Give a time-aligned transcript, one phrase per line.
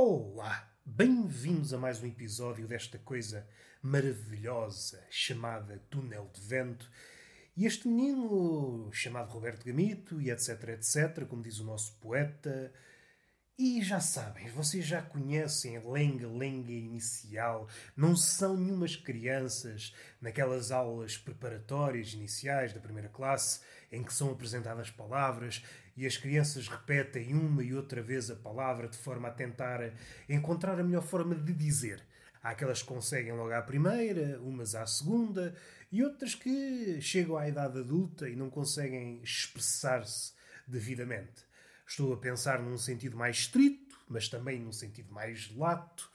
[0.00, 0.72] Olá!
[0.86, 3.44] Bem-vindos a mais um episódio desta coisa
[3.82, 6.88] maravilhosa chamada Túnel de Vento.
[7.56, 12.72] E este menino, chamado Roberto Gamito, e etc, etc, como diz o nosso poeta.
[13.58, 21.18] E já sabem, vocês já conhecem a lenga-lenga inicial, não são nenhumas crianças naquelas aulas
[21.18, 25.64] preparatórias iniciais da primeira classe em que são apresentadas palavras
[25.98, 29.80] e as crianças repetem uma e outra vez a palavra de forma a tentar
[30.28, 32.00] encontrar a melhor forma de dizer.
[32.40, 35.56] Há aquelas que conseguem logo à primeira, umas à segunda,
[35.90, 40.34] e outras que chegam à idade adulta e não conseguem expressar-se
[40.68, 41.44] devidamente.
[41.84, 46.08] Estou a pensar num sentido mais estrito, mas também num sentido mais lato,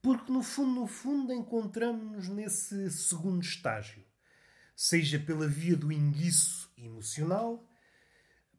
[0.00, 4.04] porque no fundo, no fundo, encontramos-nos nesse segundo estágio.
[4.76, 7.68] Seja pela via do enguiço emocional,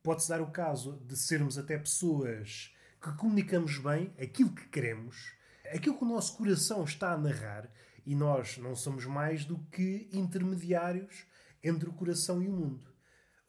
[0.08, 5.34] pode-se dar o caso de sermos até pessoas que comunicamos bem aquilo que queremos,
[5.66, 7.70] aquilo que o nosso coração está a narrar,
[8.06, 11.28] e nós não somos mais do que intermediários
[11.62, 12.90] entre o coração e o mundo.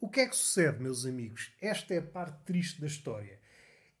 [0.01, 1.55] O que é que sucede, meus amigos?
[1.61, 3.39] Esta é a parte triste da história.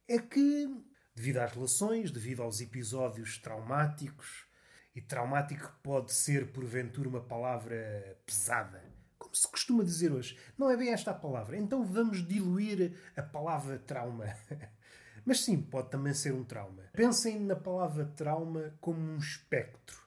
[0.05, 0.67] É que,
[1.15, 4.47] devido às relações, devido aos episódios traumáticos,
[4.93, 8.83] e traumático pode ser, porventura, uma palavra pesada,
[9.29, 10.37] como se costuma dizer hoje.
[10.57, 11.55] Não é bem esta a palavra.
[11.55, 14.25] Então vamos diluir a palavra trauma.
[15.23, 16.83] Mas sim, pode também ser um trauma.
[16.93, 19.97] Pensem na palavra trauma como um espectro.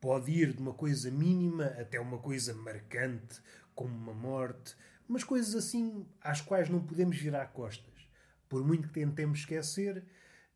[0.00, 3.40] Pode ir de uma coisa mínima até uma coisa marcante,
[3.74, 4.74] como uma morte,
[5.06, 8.08] mas coisas assim às quais não podemos virar costas.
[8.48, 10.02] Por muito que tentemos esquecer,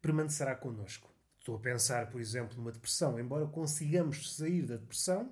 [0.00, 1.12] permanecerá connosco.
[1.38, 3.20] Estou a pensar, por exemplo, numa depressão.
[3.20, 5.30] Embora consigamos sair da depressão,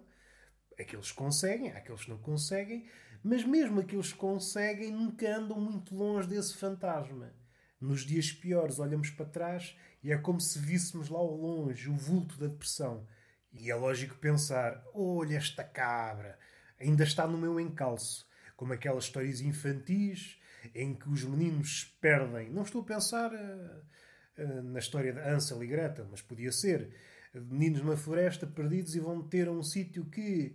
[0.78, 2.86] Aqueles conseguem, há aqueles que não conseguem,
[3.23, 7.33] mas mesmo aqueles que conseguem nunca andam muito longe desse fantasma.
[7.80, 11.96] Nos dias piores, olhamos para trás e é como se víssemos lá ao longe o
[11.96, 13.07] vulto da depressão.
[13.52, 16.39] E é lógico pensar: olha esta cabra,
[16.80, 18.27] ainda está no meu encalço.
[18.57, 20.41] Como aquelas histórias infantis
[20.75, 22.51] em que os meninos se perdem.
[22.51, 26.95] Não estou a pensar uh, uh, na história de Ansel e Gretel, mas podia ser.
[27.35, 30.55] Meninos numa floresta perdidos e vão ter um sítio que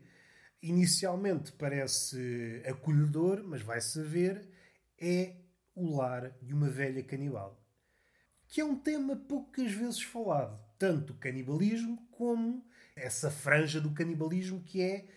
[0.62, 4.50] inicialmente parece acolhedor, mas vai-se ver,
[5.00, 5.35] é
[5.75, 7.63] o lar de uma velha canibal.
[8.47, 12.66] Que é um tema poucas vezes falado, tanto o canibalismo como
[12.96, 15.07] essa franja do canibalismo que é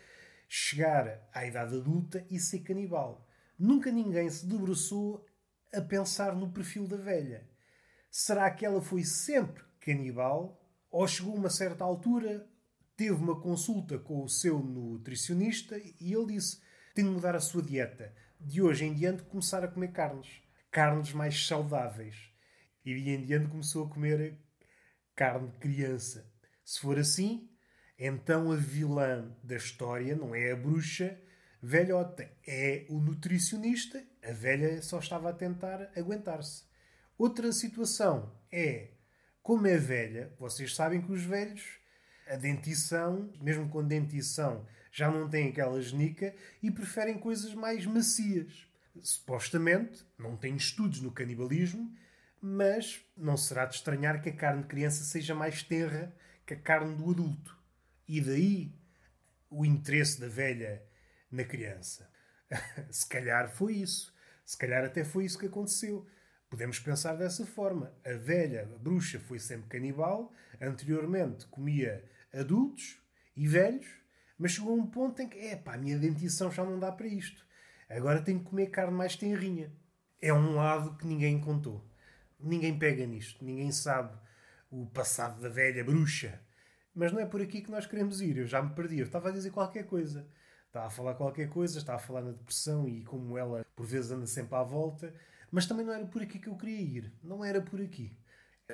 [0.48, 3.26] chegar à idade adulta e ser canibal.
[3.58, 5.24] Nunca ninguém se debruçou
[5.72, 7.48] a pensar no perfil da velha.
[8.10, 12.49] Será que ela foi sempre canibal ou chegou a uma certa altura
[13.00, 16.60] teve uma consulta com o seu nutricionista e ele disse:
[16.94, 18.14] tem de mudar a sua dieta.
[18.38, 20.42] De hoje em diante, começar a comer carnes.
[20.70, 22.30] Carnes mais saudáveis.
[22.84, 24.38] E de em diante começou a comer
[25.16, 26.30] carne de criança.
[26.62, 27.50] Se for assim,
[27.98, 31.18] então a vilã da história não é a bruxa
[31.62, 34.04] velhota, é o nutricionista.
[34.22, 36.64] A velha só estava a tentar aguentar-se.
[37.16, 38.90] Outra situação é,
[39.42, 41.79] como é velha, vocês sabem que os velhos
[42.30, 48.66] a dentição, mesmo com dentição, já não têm aquela genica e preferem coisas mais macias.
[49.02, 51.92] Supostamente, não tem estudos no canibalismo,
[52.40, 56.14] mas não será de estranhar que a carne de criança seja mais tenra
[56.46, 57.58] que a carne do adulto.
[58.06, 58.74] E daí
[59.50, 60.82] o interesse da velha
[61.30, 62.08] na criança.
[62.90, 64.14] Se calhar foi isso.
[64.44, 66.06] Se calhar até foi isso que aconteceu.
[66.48, 67.94] Podemos pensar dessa forma.
[68.04, 73.00] A velha a bruxa foi sempre canibal, anteriormente comia adultos
[73.36, 73.86] e velhos,
[74.38, 76.90] mas chegou a um ponto em que, é pá, a minha dentição já não dá
[76.90, 77.44] para isto.
[77.88, 79.72] Agora tenho que comer carne mais tenrinha.
[80.20, 81.84] É um lado que ninguém contou.
[82.38, 83.44] Ninguém pega nisto.
[83.44, 84.16] Ninguém sabe
[84.70, 86.40] o passado da velha bruxa.
[86.94, 88.36] Mas não é por aqui que nós queremos ir.
[88.36, 88.98] Eu já me perdi.
[88.98, 90.26] Eu estava a dizer qualquer coisa.
[90.66, 94.12] Estava a falar qualquer coisa, estava a falar na depressão e como ela por vezes
[94.12, 95.12] anda sempre à volta.
[95.50, 97.12] Mas também não era por aqui que eu queria ir.
[97.24, 98.16] Não era por aqui.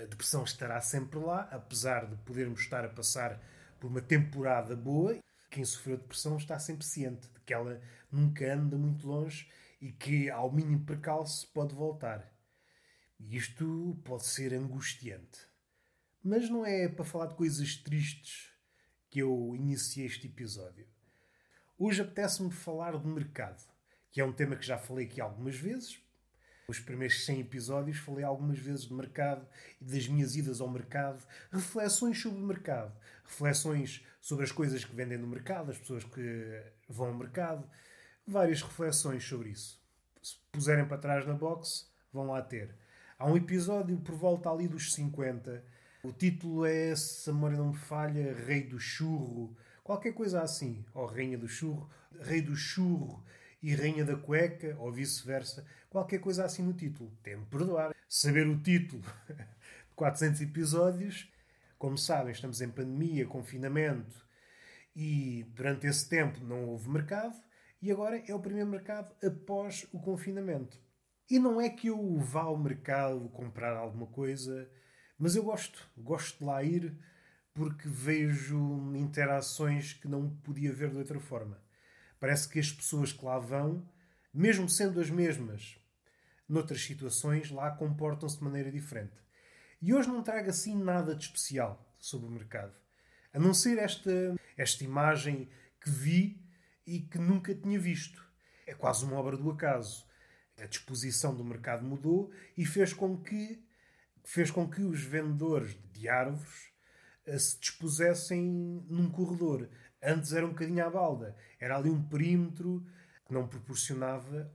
[0.02, 3.40] A depressão estará sempre lá, apesar de podermos estar a passar
[3.81, 5.19] por uma temporada boa.
[5.50, 9.50] Quem sofreu depressão está sempre ciente de que ela nunca anda muito longe
[9.81, 12.31] e que, ao mínimo percalço, pode voltar.
[13.19, 15.46] E isto pode ser angustiante.
[16.22, 18.50] Mas não é para falar de coisas tristes
[19.08, 20.87] que eu iniciei este episódio.
[21.78, 23.62] Hoje apetece-me falar de mercado,
[24.10, 26.02] que é um tema que já falei aqui algumas vezes,
[26.69, 29.47] os primeiros 100 episódios falei algumas vezes de mercado
[29.81, 32.93] e das minhas idas ao mercado, reflexões sobre o mercado,
[33.25, 37.69] reflexões sobre as coisas que vendem no mercado, as pessoas que vão ao mercado,
[38.27, 39.81] várias reflexões sobre isso.
[40.21, 42.75] Se puserem para trás na box, vão lá ter.
[43.17, 45.65] Há um episódio por volta ali dos 50,
[46.03, 50.85] O título é, se a memória não me falha, Rei do Churro, qualquer coisa assim.
[50.95, 51.89] Ou Rainha do Churro,
[52.21, 53.25] Rei do Churro
[53.67, 55.67] e Rainha da Cueca, ou vice-versa.
[55.91, 57.11] Qualquer coisa assim no título.
[57.23, 57.95] Tem-me perdoar.
[58.09, 59.03] Saber o título
[59.89, 61.31] de 400 episódios.
[61.79, 64.27] Como sabem, estamos em pandemia, confinamento,
[64.95, 67.37] e durante esse tempo não houve mercado,
[67.83, 70.81] e agora é o primeiro mercado após o confinamento.
[71.29, 74.71] E não é que eu vá ao mercado comprar alguma coisa
[75.19, 76.95] mas eu gosto, gosto de lá ir
[77.55, 81.59] porque vejo interações que não podia ver de outra forma.
[82.19, 83.87] Parece que as pessoas que lá vão,
[84.33, 85.79] mesmo sendo as mesmas,
[86.49, 89.17] noutras situações, lá comportam-se de maneira diferente.
[89.81, 92.75] E hoje não trago assim nada de especial sobre o mercado.
[93.33, 94.11] A não ser esta,
[94.57, 95.49] esta imagem
[95.81, 96.41] que vi
[96.87, 98.25] e que nunca tinha visto.
[98.67, 100.07] É quase uma obra do acaso.
[100.59, 103.63] A disposição do mercado mudou e fez com que
[104.25, 106.73] fez com que os vendedores de árvores
[107.25, 108.43] eh, se dispusessem
[108.89, 109.69] num corredor.
[110.02, 111.37] Antes era um bocadinho à balda.
[111.58, 112.84] Era ali um perímetro
[113.26, 114.52] que não proporcionava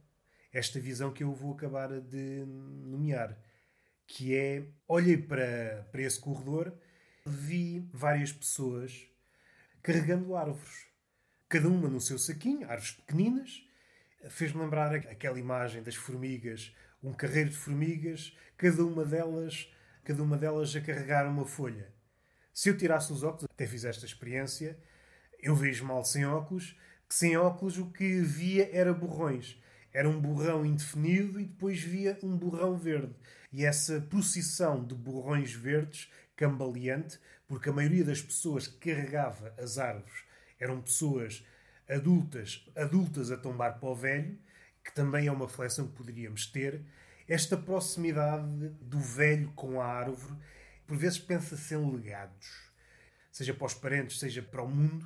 [0.51, 3.37] esta visão que eu vou acabar de nomear.
[4.07, 6.73] Que é, olhei para, para esse corredor,
[7.25, 9.07] vi várias pessoas
[9.81, 10.87] carregando árvores.
[11.47, 13.65] Cada uma no seu saquinho, árvores pequeninas.
[14.29, 16.73] Fez-me lembrar aquela imagem das formigas
[17.03, 19.71] um carreiro de formigas, cada uma delas,
[20.03, 21.91] cada uma delas a carregar uma folha.
[22.53, 24.77] Se eu tirasse os óculos, até fiz esta experiência,
[25.41, 26.77] eu vejo mal sem óculos,
[27.07, 29.59] que sem óculos o que via era borrões.
[29.93, 33.13] Era um borrão indefinido e depois via um borrão verde.
[33.51, 39.77] E essa procissão de borrões verdes, cambaleante, porque a maioria das pessoas que carregava as
[39.77, 40.23] árvores
[40.59, 41.45] eram pessoas
[41.89, 44.39] adultas, adultas a tombar para o velho,
[44.83, 46.81] que também é uma reflexão que poderíamos ter,
[47.27, 50.37] esta proximidade do velho com a árvore,
[50.87, 52.71] por vezes pensa-se em legados,
[53.31, 55.05] seja para os parentes, seja para o mundo,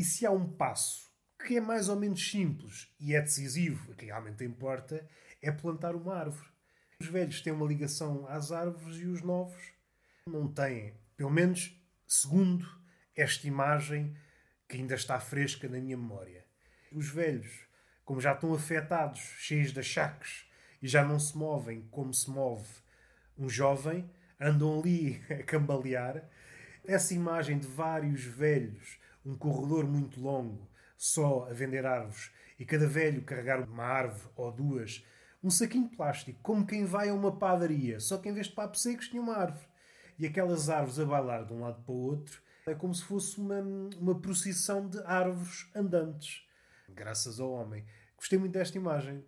[0.00, 1.10] e se há um passo
[1.46, 5.06] que é mais ou menos simples e é decisivo, que realmente importa,
[5.42, 6.48] é plantar uma árvore.
[6.98, 9.72] Os velhos têm uma ligação às árvores e os novos
[10.26, 10.94] não têm.
[11.16, 12.66] Pelo menos segundo
[13.14, 14.16] esta imagem
[14.66, 16.46] que ainda está fresca na minha memória.
[16.92, 17.68] Os velhos
[18.10, 20.44] como já estão afetados, cheios de achaques
[20.82, 22.66] e já não se movem como se move
[23.38, 24.10] um jovem,
[24.40, 26.28] andam ali a cambalear.
[26.86, 32.86] Essa imagem de vários velhos, um corredor muito longo, só a vender árvores, e cada
[32.86, 35.04] velho carregar uma árvore ou duas,
[35.42, 38.54] um saquinho de plástico, como quem vai a uma padaria, só que em vez de
[38.54, 39.66] papos secos tinha uma árvore.
[40.18, 43.38] E aquelas árvores a bailar de um lado para o outro, é como se fosse
[43.38, 43.60] uma,
[43.98, 46.46] uma procissão de árvores andantes.
[46.88, 47.84] Graças ao homem.
[48.16, 49.24] Gostei muito desta imagem.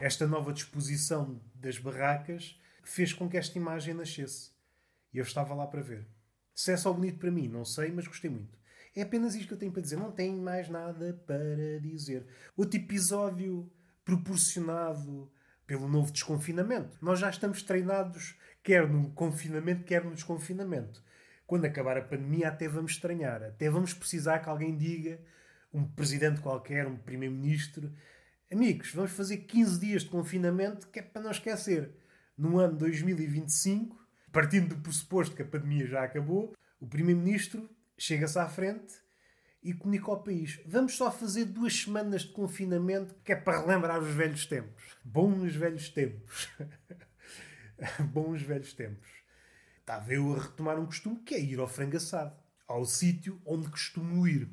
[0.00, 4.52] Esta nova disposição das barracas fez com que esta imagem nascesse.
[5.12, 6.06] E eu estava lá para ver.
[6.54, 8.56] Se é só bonito para mim, não sei, mas gostei muito.
[8.96, 9.96] É apenas isto que eu tenho para dizer.
[9.96, 12.26] Não tenho mais nada para dizer.
[12.56, 13.70] Outro episódio
[14.04, 15.30] proporcionado
[15.66, 16.96] pelo novo desconfinamento.
[17.02, 21.04] Nós já estamos treinados, quer no confinamento, quer no desconfinamento.
[21.46, 23.42] Quando acabar a pandemia, até vamos estranhar.
[23.42, 25.20] Até vamos precisar que alguém diga,
[25.72, 27.92] um presidente qualquer, um primeiro-ministro,
[28.48, 31.90] Amigos, vamos fazer 15 dias de confinamento, que é para não esquecer.
[32.38, 33.96] No ano 2025,
[34.30, 38.94] partindo do pressuposto que a pandemia já acabou, o Primeiro-Ministro chega-se à frente
[39.62, 44.00] e comunica ao país: vamos só fazer duas semanas de confinamento, que é para relembrar
[44.00, 44.96] os velhos tempos.
[45.04, 46.48] Bons velhos tempos.
[48.12, 49.08] Bons velhos tempos.
[49.80, 52.36] Estava eu a retomar um costume que é ir ao frango assado,
[52.66, 54.50] ao sítio onde costumo ir.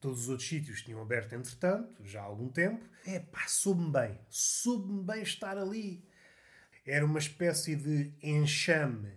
[0.00, 2.88] Todos os outros sítios tinham aberto entretanto, já há algum tempo.
[3.04, 4.18] É pá, soube-me bem.
[4.28, 6.08] Soube-me bem estar ali.
[6.86, 9.12] Era uma espécie de enxame,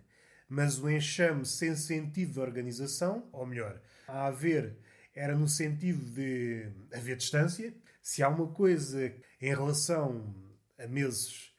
[0.54, 4.78] mas o enxame sem sentido de organização, ou melhor, a haver
[5.16, 7.74] era no sentido de haver distância.
[8.04, 10.32] Se há uma coisa em relação
[10.78, 11.52] a meses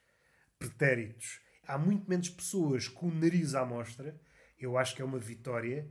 [0.60, 4.16] pretéritos, há muito menos pessoas com o nariz à mostra,
[4.56, 5.90] eu acho que é uma vitória,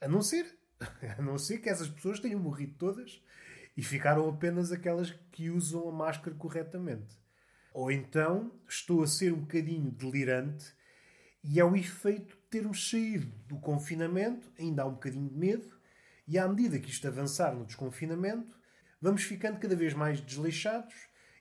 [0.00, 0.52] a não ser
[1.16, 3.22] A não ser que essas pessoas tenham morrido todas
[3.76, 7.16] e ficaram apenas aquelas que usam a máscara corretamente.
[7.72, 10.74] Ou então estou a ser um bocadinho delirante
[11.48, 15.76] e é o efeito de termos saído do confinamento, ainda há um bocadinho de medo,
[16.26, 18.58] e à medida que isto avançar no desconfinamento,
[19.00, 20.94] vamos ficando cada vez mais desleixados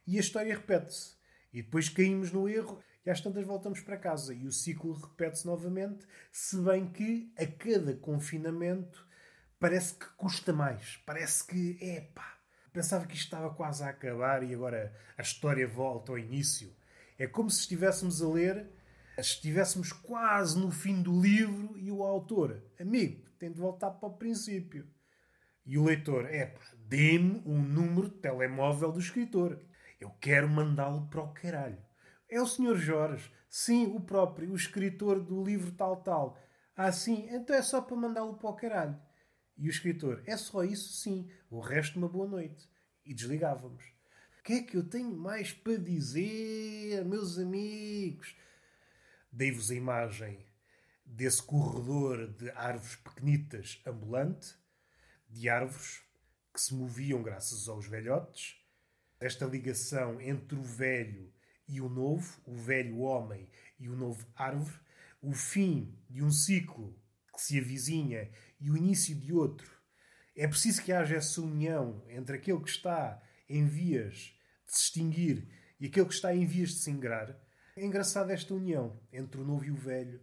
[0.06, 1.16] e a história repete-se.
[1.52, 4.34] E depois caímos no erro e às tantas voltamos para casa.
[4.34, 9.08] E o ciclo repete-se novamente, se bem que a cada confinamento
[9.60, 10.98] parece que custa mais.
[11.06, 12.38] Parece que, epá,
[12.72, 16.76] pensava que isto estava quase a acabar e agora a história volta ao início.
[17.18, 18.70] É como se estivéssemos a ler
[19.22, 24.18] estivéssemos quase no fim do livro e o autor, amigo, tem de voltar para o
[24.18, 24.88] princípio.
[25.66, 29.60] E o leitor, é pá, dê-me um número de telemóvel do escritor.
[30.00, 31.82] Eu quero mandá-lo para o caralho.
[32.30, 32.76] É o Sr.
[32.76, 33.32] Jorge.
[33.50, 36.38] Sim, o próprio, o escritor do livro tal tal.
[36.76, 39.00] Ah, sim, então é só para mandá-lo para o caralho.
[39.58, 41.30] E o escritor, é só isso, sim.
[41.50, 42.70] O resto, uma boa noite.
[43.06, 43.84] E desligávamos.
[44.40, 48.36] O que é que eu tenho mais para dizer, meus amigos?
[49.38, 50.40] Dei-vos a imagem
[51.06, 54.56] desse corredor de árvores pequenitas ambulante,
[55.28, 56.02] de árvores
[56.54, 58.56] que se moviam graças aos velhotes,
[59.20, 61.34] esta ligação entre o velho
[61.68, 64.80] e o novo, o velho homem e o novo árvore,
[65.22, 66.98] o fim de um ciclo
[67.36, 69.70] que se avizinha e o início de outro.
[70.34, 74.34] É preciso que haja essa união entre aquele que está em vias
[74.66, 75.46] de se extinguir
[75.78, 77.45] e aquele que está em vias de se ingrar.
[77.78, 80.22] É engraçada esta união entre o novo e o velho.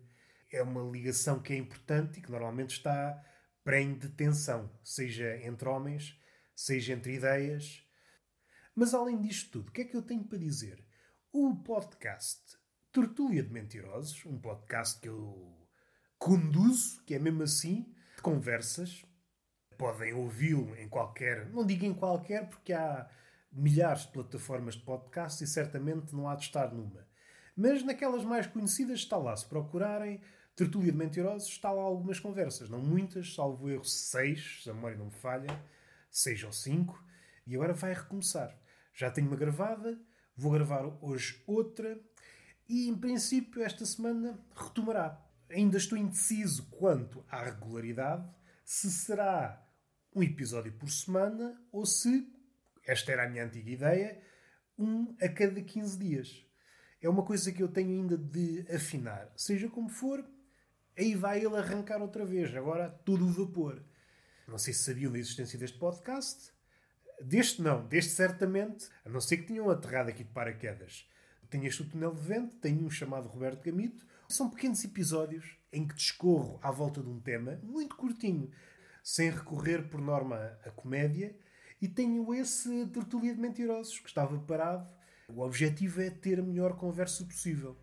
[0.50, 3.22] É uma ligação que é importante e que normalmente está
[3.62, 6.18] prenhe de tensão, seja entre homens,
[6.56, 7.86] seja entre ideias.
[8.74, 10.82] Mas além disto tudo, o que é que eu tenho para dizer?
[11.30, 12.56] O podcast
[12.90, 15.68] Tertúlia de Mentirosos, um podcast que eu
[16.18, 19.04] conduzo, que é mesmo assim, de conversas.
[19.76, 23.10] Podem ouvi-lo em qualquer, não digo em qualquer, porque há
[23.52, 27.11] milhares de plataformas de podcast e certamente não há de estar numa.
[27.56, 30.20] Mas naquelas mais conhecidas está lá, se procurarem
[30.54, 34.98] Tertúlia de Mentirosos, está lá algumas conversas, não muitas, salvo erro seis, se a memória
[34.98, 35.48] não me falha,
[36.10, 37.02] seis ou cinco,
[37.46, 38.56] e agora vai recomeçar.
[38.94, 39.98] Já tenho uma gravada,
[40.36, 41.98] vou gravar hoje outra,
[42.68, 45.22] e em princípio esta semana retomará.
[45.50, 48.28] Ainda estou indeciso quanto à regularidade,
[48.64, 49.62] se será
[50.14, 52.30] um episódio por semana ou se,
[52.86, 54.22] esta era a minha antiga ideia,
[54.78, 56.51] um a cada 15 dias.
[57.02, 59.28] É uma coisa que eu tenho ainda de afinar.
[59.36, 60.24] Seja como for,
[60.96, 63.82] aí vai ele arrancar outra vez, agora todo o vapor.
[64.46, 66.52] Não sei se sabiam da existência deste podcast.
[67.20, 71.08] Deste não, deste certamente, a não ser que tinham aterrado aqui de paraquedas.
[71.50, 74.06] Tenho este o túnel de vento, tenho um chamado Roberto Gamito.
[74.28, 78.50] São pequenos episódios em que discorro à volta de um tema, muito curtinho,
[79.02, 81.36] sem recorrer por norma à comédia,
[81.80, 84.88] e tenho esse tertulia de mentirosos que estava parado.
[85.34, 87.76] O objetivo é ter a melhor conversa possível.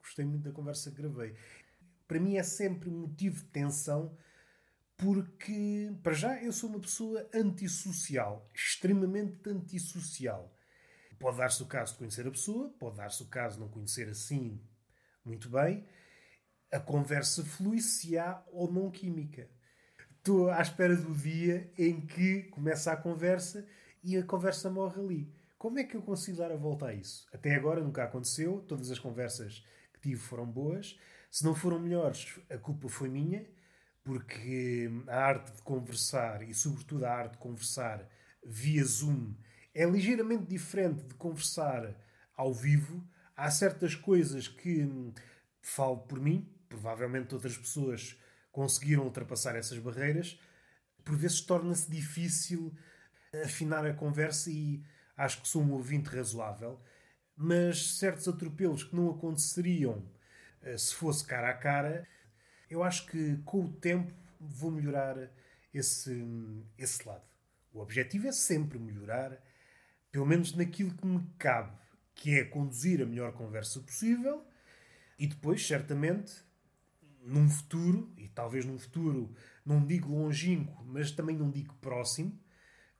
[0.00, 1.34] Gostei muito da conversa que gravei.
[2.06, 4.16] Para mim é sempre motivo de tensão
[4.96, 10.52] porque, para já, eu sou uma pessoa antissocial, extremamente antissocial.
[11.20, 14.08] Pode dar-se o caso de conhecer a pessoa, pode dar-se o caso de não conhecer
[14.08, 14.60] assim
[15.24, 15.86] muito bem.
[16.72, 19.48] A conversa flui se há ou não química.
[20.16, 23.66] Estou à espera do dia em que começa a conversa
[24.02, 25.37] e a conversa morre ali.
[25.58, 27.26] Como é que eu consigo dar a volta a isso?
[27.32, 30.96] Até agora nunca aconteceu, todas as conversas que tive foram boas.
[31.30, 33.44] Se não foram melhores, a culpa foi minha
[34.04, 38.08] porque a arte de conversar e, sobretudo, a arte de conversar
[38.42, 39.34] via Zoom
[39.74, 41.94] é ligeiramente diferente de conversar
[42.34, 43.06] ao vivo.
[43.36, 44.88] Há certas coisas que
[45.60, 48.16] falo por mim, provavelmente outras pessoas
[48.50, 50.40] conseguiram ultrapassar essas barreiras.
[51.04, 52.72] Por vezes torna-se difícil
[53.44, 54.82] afinar a conversa e
[55.18, 56.80] acho que sou um ouvinte razoável,
[57.36, 60.02] mas certos atropelos que não aconteceriam
[60.62, 62.08] eh, se fosse cara a cara
[62.70, 65.16] eu acho que com o tempo vou melhorar
[65.72, 66.12] esse,
[66.76, 67.24] esse lado.
[67.72, 69.42] O objetivo é sempre melhorar,
[70.10, 71.76] pelo menos naquilo que me cabe,
[72.14, 74.46] que é conduzir a melhor conversa possível
[75.18, 76.32] e depois, certamente,
[77.22, 79.34] num futuro, e talvez num futuro,
[79.64, 82.38] não digo longínquo, mas também não digo próximo,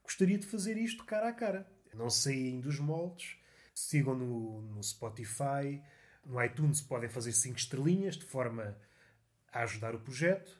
[0.03, 1.69] gostaria de fazer isto cara a cara.
[1.93, 3.37] Não saem dos moldes,
[3.73, 5.81] sigam no, no Spotify,
[6.25, 8.77] no iTunes podem fazer 5 estrelinhas de forma
[9.51, 10.59] a ajudar o projeto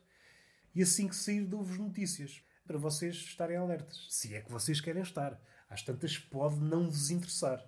[0.74, 4.06] e assim que sair dou-vos notícias para vocês estarem alertas.
[4.10, 5.40] Se é que vocês querem estar.
[5.70, 7.64] Às tantas pode não vos interessar.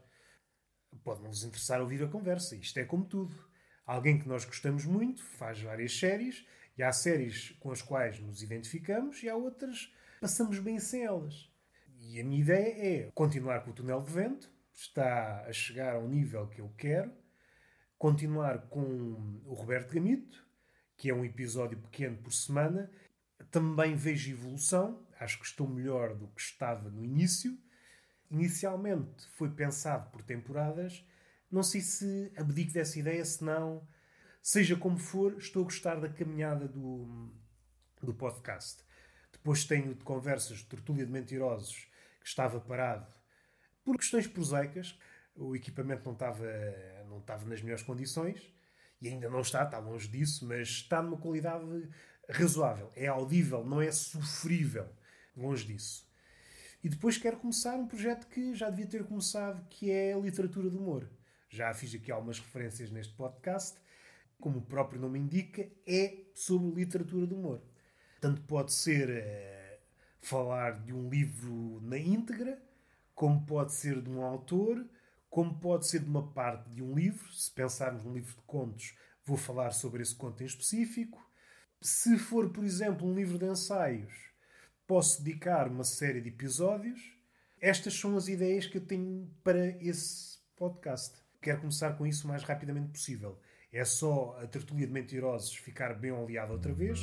[1.03, 2.56] Pode não vos interessar ouvir a conversa.
[2.56, 3.36] Isto é como tudo.
[3.86, 6.46] Alguém que nós gostamos muito faz várias séries
[6.77, 11.50] e há séries com as quais nos identificamos e há outras passamos bem sem elas.
[12.03, 16.08] E a minha ideia é continuar com o túnel de vento, está a chegar ao
[16.08, 17.13] nível que eu quero,
[17.96, 18.81] continuar com
[19.46, 20.43] o Roberto Gamito,
[20.98, 22.89] que é um episódio pequeno por semana.
[23.51, 27.55] Também vejo evolução, acho que estou melhor do que estava no início.
[28.31, 31.05] Inicialmente foi pensado por temporadas,
[31.51, 33.88] não sei se abdico dessa ideia, se não.
[34.41, 37.31] Seja como for, estou a gostar da caminhada do,
[38.01, 38.84] do podcast.
[39.31, 41.90] Depois tenho de conversas de tertúlia de mentirosos
[42.22, 43.12] que estava parado
[43.84, 44.98] por questões prosaicas.
[45.36, 46.46] O equipamento não estava,
[47.08, 48.54] não estava nas melhores condições
[49.01, 51.66] E ainda não está, está longe disso, mas está numa qualidade
[52.30, 52.92] razoável.
[52.96, 54.88] É audível, não é sofrível.
[55.36, 56.10] Longe disso.
[56.84, 60.70] E depois quero começar um projeto que já devia ter começado, que é a literatura
[60.70, 61.08] do humor.
[61.50, 63.80] Já fiz aqui algumas referências neste podcast.
[64.40, 67.62] Como o próprio nome indica, é sobre literatura do humor.
[68.20, 69.50] Tanto pode ser é,
[70.22, 72.62] falar de um livro na íntegra,
[73.13, 74.86] como pode ser de um autor,
[75.30, 77.32] como pode ser de uma parte de um livro.
[77.34, 81.20] Se pensarmos num livro de contos, vou falar sobre esse conto em específico.
[81.82, 84.13] Se for, por exemplo, um livro de ensaios,
[84.86, 87.18] posso dedicar uma série de episódios.
[87.60, 91.18] Estas são as ideias que eu tenho para esse podcast.
[91.42, 93.40] Quero começar com isso o mais rapidamente possível.
[93.74, 97.00] É só a tertulia de mentirosos ficar bem oleada outra vez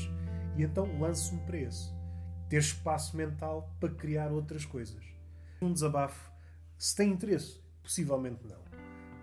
[0.57, 1.98] e então lanço-me para esse.
[2.49, 5.05] Ter espaço mental para criar outras coisas.
[5.61, 6.33] Um desabafo.
[6.79, 8.63] Se tem interesse, possivelmente não.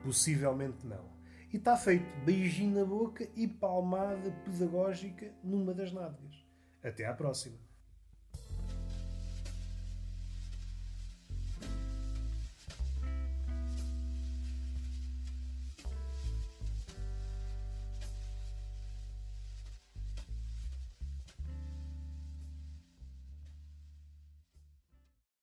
[0.03, 1.09] Possivelmente não.
[1.51, 2.05] E está feito.
[2.23, 6.45] Beijinho na boca e palmada pedagógica numa das nádegas.
[6.83, 7.64] Até à próxima.